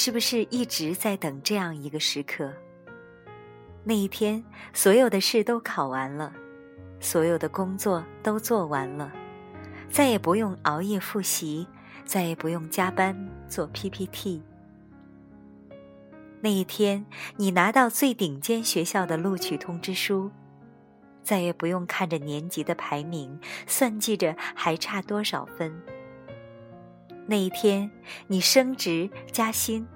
[0.00, 2.52] 是不是一直在等这样一个时刻？
[3.82, 6.32] 那一天，所有的事都考完了，
[7.00, 9.10] 所有的工作都做完了，
[9.90, 11.66] 再也不用熬夜复习，
[12.04, 14.40] 再也不用加班做 PPT。
[16.42, 17.04] 那一天，
[17.36, 20.30] 你拿到最顶尖学校的录取通知书，
[21.24, 25.76] 再也不用看着年级的排名，算计着还差多少分。
[27.30, 27.90] 那一天，
[28.26, 29.86] 你升职加薪，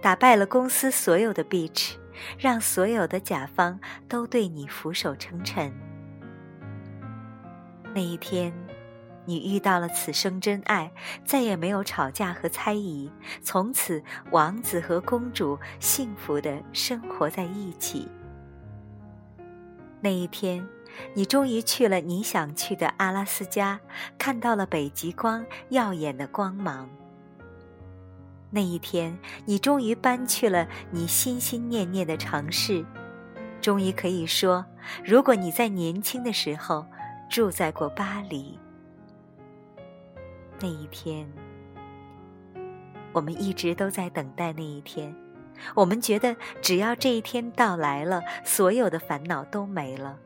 [0.00, 1.96] 打败了公司所有的 bitch，
[2.38, 5.70] 让所有的甲方都对你俯首称臣。
[7.92, 8.52] 那一天。
[9.28, 10.92] 你遇到了此生真爱，
[11.24, 13.10] 再也没有吵架和猜疑，
[13.42, 18.08] 从此王子和公主幸福的生活在一起。
[20.00, 20.64] 那一天，
[21.14, 23.80] 你终于去了你想去的阿拉斯加，
[24.18, 26.88] 看到了北极光耀眼的光芒。
[28.50, 32.84] 那一天，你终于搬去了你心心念念的城市，
[33.60, 34.64] 终于可以说，
[35.04, 36.86] 如果你在年轻的时候
[37.28, 38.58] 住在过巴黎。
[40.60, 41.28] 那一天，
[43.12, 45.14] 我们一直都在等待那一天。
[45.74, 50.18] 我们觉得，只要这一天到来了，所有的烦恼都没了，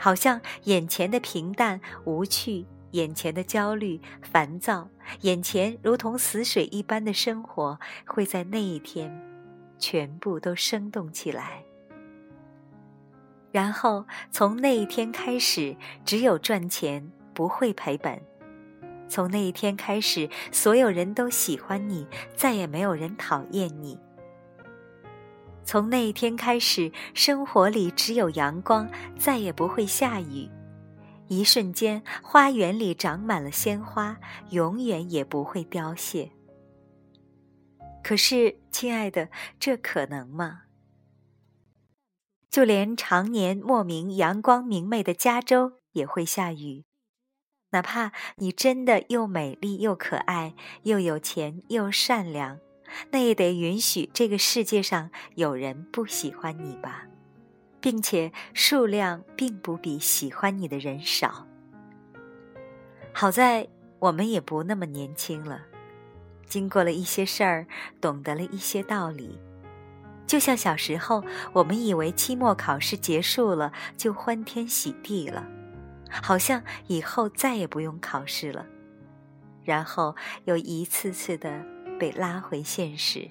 [0.00, 4.88] 好像眼前的平淡无趣，眼前的焦虑烦躁，
[5.20, 9.14] 眼前如同死水一般的生活，会在那一天
[9.78, 11.62] 全部都生动起来。
[13.52, 18.22] 然后，从那一天开始，只有赚钱，不会赔本。
[19.06, 23.98] 从那一天开始，所有人都喜欢你，再也没有人讨厌你。
[25.70, 30.50] 从那一天开始，生活里只有阳光，再也不会下雨。
[31.28, 36.32] 一瞬间，花园里长满了鲜花，永远也不会凋谢。
[38.02, 39.28] 可是，亲爱的，
[39.60, 40.62] 这可能吗？
[42.50, 46.84] 就连常年莫名阳光明媚的加州也会下雨。
[47.70, 52.58] 哪怕你真的又美丽又可爱，又有钱又善良，
[53.10, 57.06] 那也得允许这个世界上有人不喜欢你吧，
[57.80, 61.46] 并且数量并不比喜欢你的人少。
[63.12, 63.68] 好在
[63.98, 65.62] 我们也不那么年轻了，
[66.46, 67.66] 经过了一些事儿，
[68.00, 69.38] 懂得了一些道理，
[70.26, 75.46] 就像小时候，我们以为期末考试结束了就欢天喜地了。
[76.10, 78.66] 好像以后再也不用考试了，
[79.62, 81.64] 然后又一次次的
[82.00, 83.28] 被拉回现实。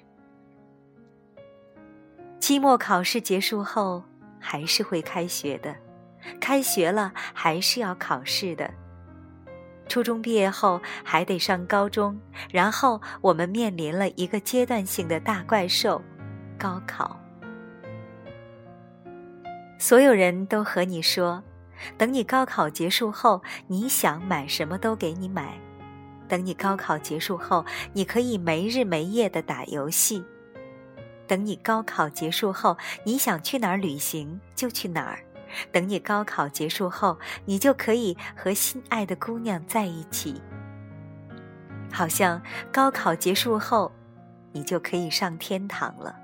[2.39, 4.03] 期末考试结束后，
[4.39, 5.73] 还是会开学的；
[6.39, 8.71] 开学了，还是要考试的。
[9.87, 12.15] 初中毕业后，还得上高中，
[12.51, 15.99] 然后我们面临了一个阶段性的大怪兽——
[16.59, 17.19] 高考。
[19.79, 21.43] 所有人都和你说。
[21.97, 25.53] 等你高考结束后，你想买什么都给你买；
[26.29, 30.23] 等你高考结束后，你可以没日没夜的打游戏；
[31.27, 35.17] 等你高考结束后，你想去哪儿旅行就去哪儿；
[35.71, 40.39] 等你高考结束后，你就可以和心爱的姑娘在一起。
[41.91, 42.39] 好像
[42.71, 43.91] 高考结束后，
[44.51, 46.15] 你就可以上天堂了。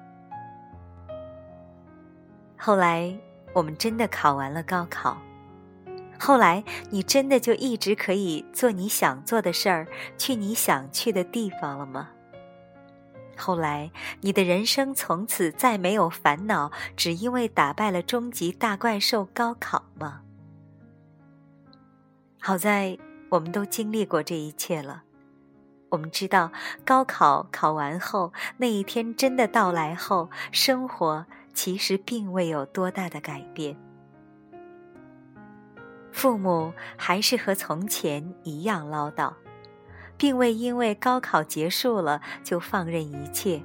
[2.56, 3.18] 后来，
[3.54, 5.18] 我们真的考完了高考。
[6.20, 9.88] 后来，你真的就一直可以做你想做的事儿，
[10.18, 12.10] 去你想去的地方了吗？
[13.38, 20.22] 后来，你的人生从此再没有烦恼，只因为打败了终极大怪兽高考吗？
[22.40, 22.98] 好在
[23.30, 25.04] 我们都经历过这一切了，
[25.90, 26.52] 我们知道
[26.86, 33.78] 高考考完后，那一天真的到来后，生活其实并未有多大的改变。
[36.16, 39.34] 父母还是和从前一样唠叨，
[40.18, 43.62] 并未因为高考结束了就放任一切。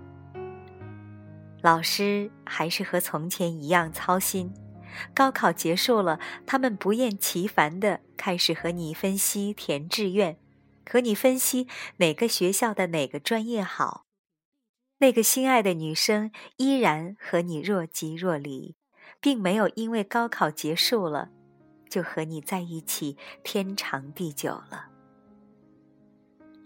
[1.63, 4.53] 老师还是和从前一样操心，
[5.15, 10.37] 高考结束了，他们不厌其烦地开始和你分析填志愿，
[10.91, 11.69] 和你分析
[11.99, 14.07] 哪个学校的哪个专业好。
[14.99, 18.75] 那个心爱的女生依然和你若即若离，
[19.21, 21.31] 并没有因为高考结束了。
[21.91, 24.87] 就和你在一起天长地久了。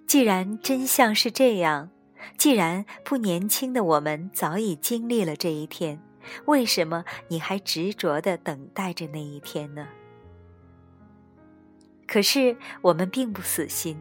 [0.06, 1.90] 既然真相是这样，
[2.38, 6.00] 既然不年轻的我们早已经历了这一天，
[6.44, 9.88] 为什么你还执着的等待着那一天呢？
[12.06, 13.98] 可是我们并不死心，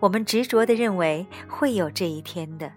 [0.00, 2.72] 我们执着的认为会有这一天的。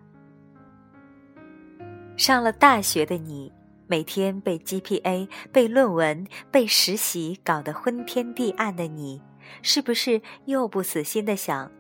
[2.18, 3.54] 上了大学的你，
[3.90, 9.20] 每天被 GPA、被论文、被实习搞得昏天地暗的你，
[9.64, 11.72] 是不是又不死心的想，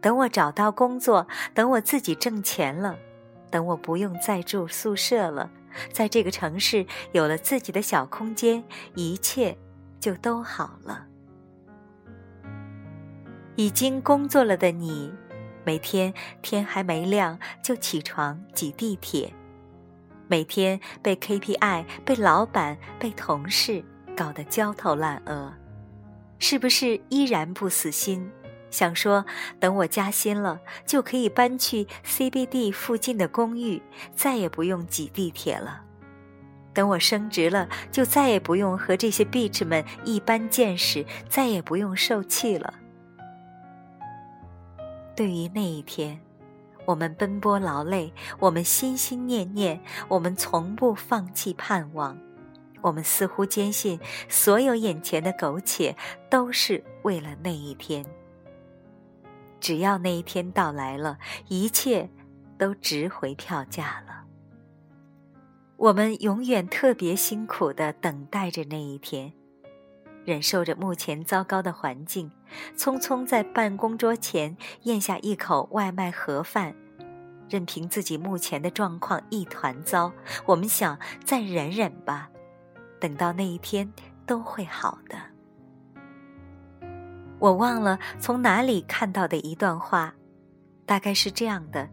[0.00, 2.98] 等我找到工作，等我自己挣钱了，
[3.52, 5.48] 等我不用再住宿舍了，
[5.92, 8.64] 在这个城市有了自己的小空间，
[8.96, 9.56] 一切
[10.00, 11.06] 就都好了。
[13.54, 15.12] 已经工作了的你，
[15.64, 16.12] 每天
[16.42, 19.32] 天还没亮就起床挤地铁。
[20.26, 23.84] 每天被 KPI、被老板、被同事
[24.16, 25.52] 搞得焦头烂额，
[26.38, 28.30] 是不是依然不死心？
[28.70, 29.24] 想说
[29.60, 33.80] 等我加薪了，就可以搬去 CBD 附近的公寓，
[34.14, 35.82] 再也不用挤地铁了；
[36.72, 42.74] 等我升职了，就再也不用和这些 bitch 们一般见识，再也不用受气了。
[45.14, 46.23] 对于那一天。
[46.86, 52.18] 我们奔波劳累，我们心心念念，我们从不放弃盼望，
[52.82, 53.98] 我们似乎坚信
[54.28, 55.96] 所有眼前的苟且
[56.28, 58.04] 都是为了那一天。
[59.60, 62.08] 只要那一天到来了，一切
[62.58, 64.24] 都值回票价了。
[65.76, 69.32] 我们永远特别辛苦的等待着那一天，
[70.24, 72.30] 忍受着目前糟糕的环境。
[72.76, 76.74] 匆匆在办公桌前咽下一口外卖盒饭，
[77.48, 80.12] 任凭自己目前的状况一团糟。
[80.46, 82.30] 我们想再忍忍吧，
[83.00, 83.92] 等到那一天
[84.24, 85.16] 都会好的。
[87.40, 90.14] 我忘了从哪里看到的一段话，
[90.86, 91.90] 大概是这样的：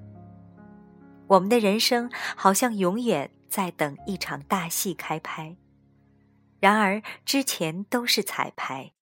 [1.27, 5.57] 我们的人生好像永远在等一场大戏开拍，
[6.62, 8.94] 然而之前都是彩排。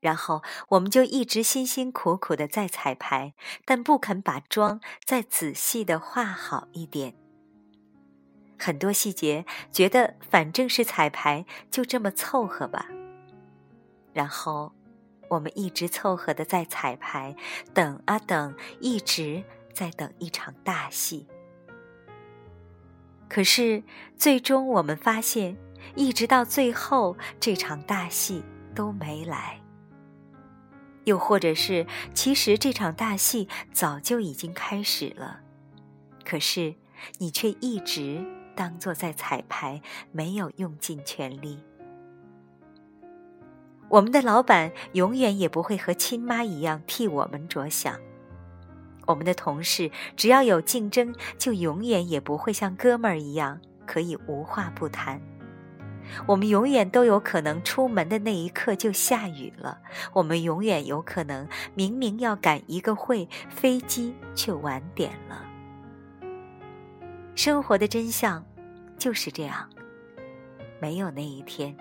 [0.00, 3.34] 然后我们就一直辛辛苦苦的在彩排，
[3.64, 7.14] 但不肯把妆再仔细的画好一点。
[8.58, 12.88] 很多细节觉得反正是彩排，就这么凑合吧。
[14.12, 14.72] 然后
[15.28, 17.36] 我们一直凑合的在彩排，
[17.72, 21.28] 等啊等，一直在等一场大戏。
[23.28, 23.84] 可是
[24.16, 25.56] 最终我们发现，
[25.94, 28.42] 一直到最后，这场大戏
[28.74, 29.58] 都没来。
[31.04, 35.40] 又或者是，其实这场大戏早就已经开始了，
[36.24, 36.74] 可是
[37.18, 38.24] 你却一直
[38.54, 39.82] 当作在彩排，
[40.12, 41.58] 没有用尽全力。
[43.88, 47.98] 我们的老板永远也不会和亲妈一样替我们着想，
[49.06, 55.20] 我们的同事只要有竞争，就永远也不会像哥们儿一样可以无话不谈。
[56.26, 59.78] 我们永远都有可能出门的那一刻就下雨了。
[60.12, 65.44] 我们永远有可能明明要赶一个会，飞机却晚点了。
[67.34, 68.44] 生活的真相
[68.98, 69.68] 就是这样，
[70.80, 71.74] 没有那一天，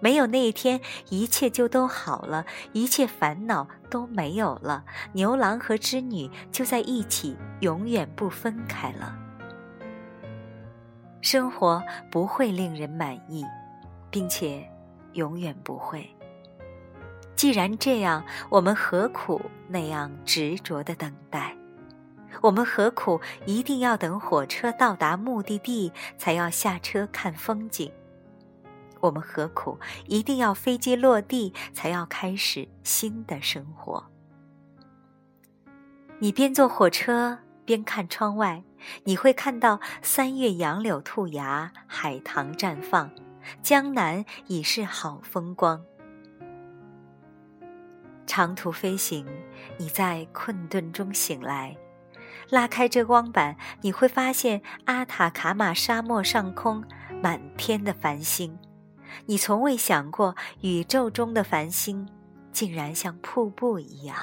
[0.00, 0.80] 没有那一天，
[1.10, 9.16] 一切就都好了，一切烦恼都没有了，牛郎和织女就在一起，永远不分开了。
[11.30, 13.44] 生活不会令人满意，
[14.10, 14.66] 并且
[15.12, 16.08] 永远不会。
[17.36, 19.38] 既然这样，我们何苦
[19.68, 21.54] 那样执着的等待？
[22.40, 27.92] 我们何苦一定要等火车到达目的地才要下车看风景？
[29.00, 34.02] 我们何苦一定要飞机落地才要开始新的生活？
[36.20, 37.40] 你边坐火车。
[37.68, 38.64] 边看窗外，
[39.04, 43.10] 你会看到三月杨柳吐芽，海棠绽放，
[43.62, 45.84] 江南已是好风光。
[48.26, 49.26] 长途飞行，
[49.76, 51.76] 你在困顿中醒来，
[52.48, 56.82] 拉开遮光板，你会发现阿塔卡马沙漠上空
[57.22, 58.58] 满天的繁星。
[59.26, 62.08] 你从未想过，宇宙中的繁星
[62.50, 64.16] 竟然像瀑布一样。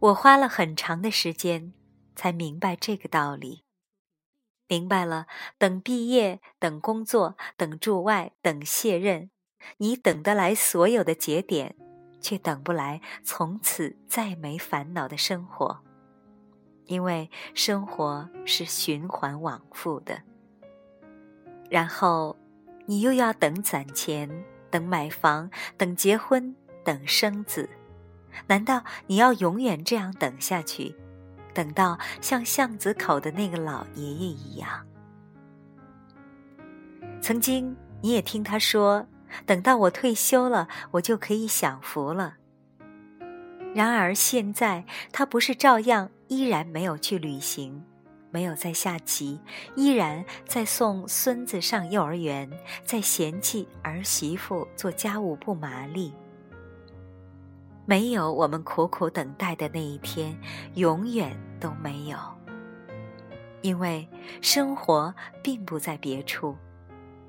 [0.00, 1.74] 我花了很长的时间。
[2.14, 3.64] 才明白这个道理，
[4.68, 5.26] 明白了。
[5.58, 9.30] 等毕业，等工作，等驻外，等卸任，
[9.78, 11.76] 你等得来所有的节点，
[12.20, 15.82] 却等不来从此再没烦恼的生活，
[16.86, 20.22] 因为生活是循环往复的。
[21.70, 22.36] 然后，
[22.86, 26.54] 你又要等攒钱，等买房，等结婚，
[26.84, 27.68] 等生子。
[28.46, 30.96] 难道你要永远这样等下去？
[31.54, 34.68] 等到像巷子口的那个老爷爷一样，
[37.20, 39.06] 曾经你也听他说，
[39.46, 42.36] 等到我退休了，我就可以享福了。
[43.74, 47.82] 然而现在，他不是照样依然没有去旅行，
[48.30, 49.40] 没有在下棋，
[49.76, 52.50] 依然在送孙子上幼儿园，
[52.84, 56.12] 在嫌弃儿媳妇做家务不麻利。
[57.84, 60.38] 没有我们苦苦等待的那一天，
[60.74, 62.16] 永远都没有。
[63.60, 64.08] 因为
[64.40, 66.56] 生活并不在别处，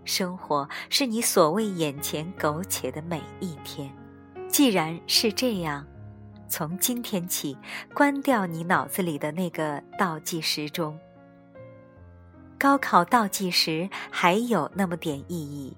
[0.06, 3.92] 生活是你所谓眼前苟且的每一天。
[4.48, 5.86] 既然是这样。
[6.50, 7.58] 从今天起，
[7.96, 11.00] 关掉你脑子里的那个倒计时钟。
[12.60, 15.76] 高考倒计时还有那么点意义，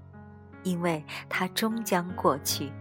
[0.63, 2.73] 因为它终将过去。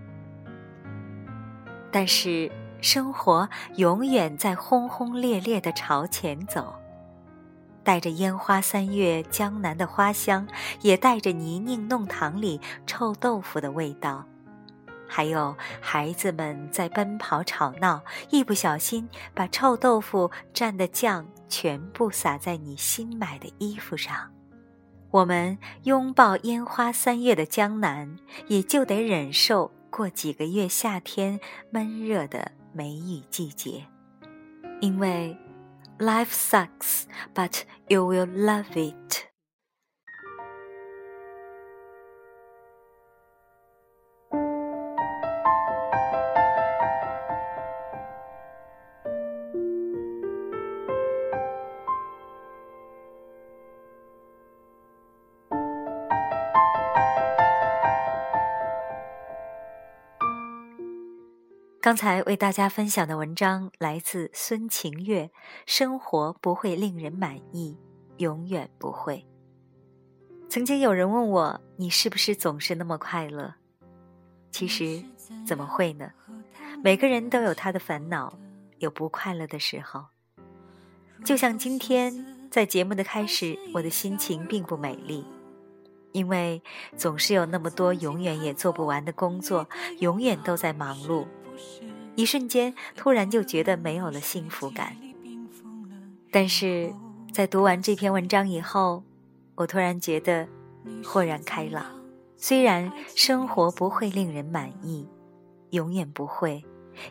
[1.94, 6.74] 但是生活永远在轰轰烈烈的朝前走，
[7.84, 10.44] 带着烟花三月江南的花香，
[10.80, 14.26] 也带着泥泞弄堂里臭豆腐的味道。
[15.06, 24.32] 还有孩子们在奔跑吵闹，一不小心把臭豆腐蘸的酱全部洒在你新买的衣服上。
[25.12, 28.16] 我们拥抱烟花三月的江南，
[28.48, 31.38] 也就得忍受过几个月夏天
[31.70, 33.86] 闷热的梅雨季节。
[34.80, 35.36] 因为
[36.00, 39.33] ，life sucks，but you will love it。
[61.84, 65.30] 刚才为大家分享的文章来自孙晴月。
[65.66, 67.76] 生活不会令人满意，
[68.16, 69.26] 永远不会。
[70.48, 73.56] 曾经有人问我，你是不是总是那么快乐？
[74.50, 75.04] 其实
[75.46, 76.10] 怎么会呢？
[76.82, 78.32] 每个人都有他的烦恼，
[78.78, 80.06] 有不快乐的时候。
[81.22, 85.22] 就像今天在节目的开始，我的心情并不美丽，
[86.12, 86.62] 因为
[86.96, 91.26] 总是有那么多永远也做不完的工作，永远都在忙碌。
[92.14, 94.96] 一瞬间，突然就觉得没有了幸福感。
[96.30, 96.92] 但是
[97.32, 99.02] 在读完这篇文章以后，
[99.54, 100.48] 我突然觉得
[101.04, 101.84] 豁然开朗。
[102.36, 105.08] 虽然生活不会令人满意，
[105.70, 106.64] 永远不会，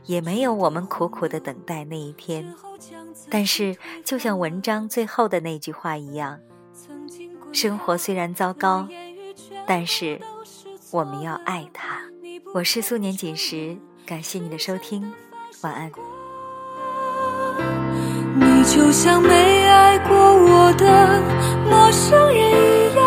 [0.06, 2.54] 也没有我们苦苦的等待那一天。
[3.30, 6.40] 但是，就像文章最后的那句话一样，
[7.52, 8.88] 生活虽然糟糕，
[9.66, 10.22] 但是
[10.92, 12.02] 我们要爱它。
[12.54, 13.78] 我是素年锦时。
[14.05, 15.13] 感谢你的收听，
[15.62, 15.89] 晚安。
[18.36, 21.22] 你就像没爱过我的
[21.69, 23.02] 陌生人一样，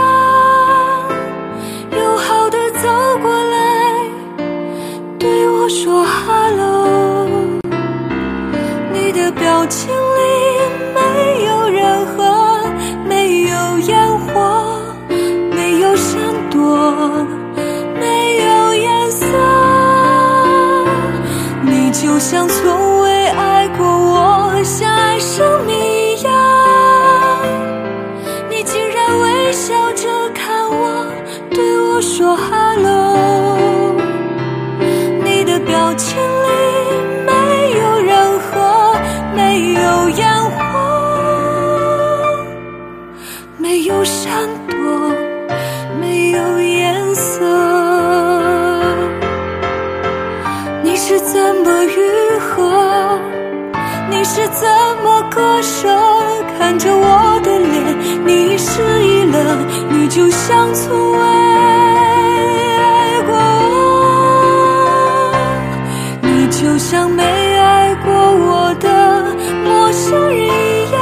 [66.76, 71.00] 就像没爱过我的陌生人一样，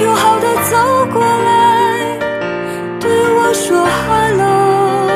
[0.00, 2.18] 友好的走过来，
[2.98, 5.06] 对我说 hello，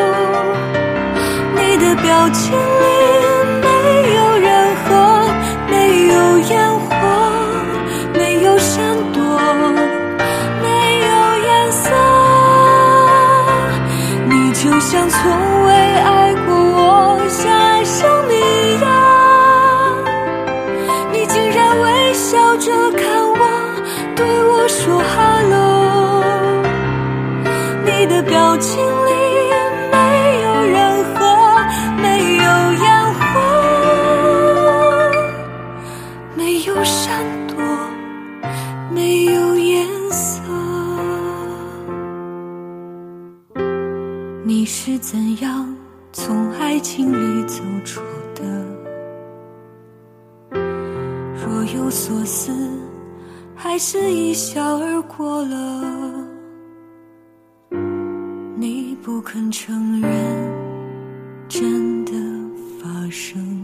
[1.56, 2.56] 你的表情
[45.48, 45.74] 当
[46.12, 48.02] 从爱情里走出
[48.34, 48.44] 的？
[50.52, 52.52] 若有所思，
[53.56, 56.28] 还是一笑而过了？
[58.56, 60.10] 你不肯承认，
[61.48, 62.12] 真的
[62.78, 63.57] 发生。